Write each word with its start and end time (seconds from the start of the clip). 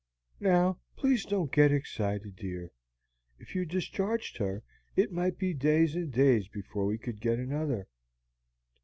"Now, 0.39 0.79
please 0.95 1.25
don't 1.25 1.51
get 1.51 1.71
excited, 1.71 2.35
dear. 2.35 2.71
If 3.37 3.53
you 3.53 3.65
discharged 3.65 4.37
her, 4.37 4.63
it 4.95 5.11
might 5.11 5.37
be 5.37 5.53
days 5.53 5.95
and 5.95 6.11
days 6.11 6.47
before 6.47 6.87
we 6.87 6.97
could 6.97 7.21
get 7.21 7.37
another." 7.37 7.87